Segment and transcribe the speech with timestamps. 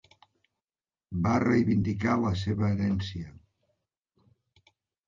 [1.27, 3.31] Va reivindicar la seva herència.